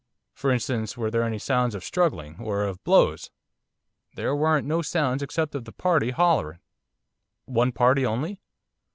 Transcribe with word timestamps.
For 0.33 0.49
instance, 0.49 0.97
were 0.97 1.11
there 1.11 1.21
any 1.21 1.37
sounds 1.37 1.75
of 1.75 1.83
struggling, 1.83 2.37
or 2.39 2.63
of 2.63 2.83
blows?' 2.83 3.29
'There 4.15 4.35
weren't 4.35 4.65
no 4.65 4.81
sounds 4.81 5.21
except 5.21 5.53
of 5.53 5.65
the 5.65 5.71
party 5.71 6.09
hollering.' 6.09 6.57
'One 7.45 7.71
party 7.71 8.03
only? 8.03 8.41